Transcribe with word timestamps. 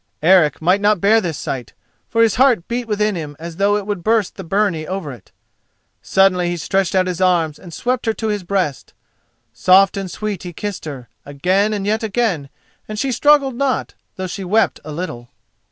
Eric 0.23 0.63
might 0.63 0.81
not 0.81 0.99
bear 0.99 1.21
this 1.21 1.37
sight, 1.37 1.73
for 2.09 2.23
his 2.23 2.33
heart 2.41 2.67
beat 2.67 2.87
within 2.87 3.13
him 3.15 3.35
as 3.37 3.57
though 3.57 3.75
it 3.75 3.85
would 3.85 4.03
burst 4.03 4.35
the 4.35 4.43
byrnie 4.43 4.87
over 4.87 5.11
it. 5.11 5.31
Suddenly 6.01 6.49
he 6.49 6.57
stretched 6.57 6.95
out 6.95 7.05
his 7.05 7.21
arms 7.21 7.59
and 7.59 7.71
swept 7.71 8.07
her 8.07 8.13
to 8.13 8.29
his 8.29 8.41
breast. 8.41 8.95
Soft 9.53 9.95
and 9.97 10.09
sweet 10.09 10.41
he 10.41 10.53
kissed 10.53 10.85
her, 10.85 11.07
again 11.23 11.71
and 11.71 11.85
yet 11.85 12.01
again, 12.01 12.49
and 12.87 12.97
she 12.97 13.11
struggled 13.11 13.53
not, 13.53 13.93
though 14.15 14.25
she 14.25 14.43
wept 14.43 14.79
a 14.83 14.91
little. 14.91 15.29